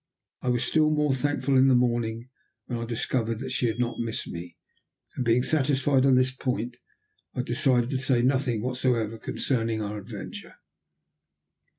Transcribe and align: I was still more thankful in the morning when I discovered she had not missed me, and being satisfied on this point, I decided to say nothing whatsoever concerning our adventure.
I 0.41 0.49
was 0.49 0.63
still 0.63 0.89
more 0.89 1.13
thankful 1.13 1.55
in 1.57 1.67
the 1.67 1.75
morning 1.75 2.27
when 2.65 2.79
I 2.79 2.85
discovered 2.85 3.47
she 3.51 3.67
had 3.67 3.77
not 3.77 3.99
missed 3.99 4.27
me, 4.27 4.57
and 5.15 5.23
being 5.23 5.43
satisfied 5.43 6.07
on 6.07 6.15
this 6.15 6.31
point, 6.31 6.77
I 7.35 7.43
decided 7.43 7.91
to 7.91 7.99
say 7.99 8.23
nothing 8.23 8.63
whatsoever 8.63 9.19
concerning 9.19 9.79
our 9.79 9.99
adventure. 9.99 10.55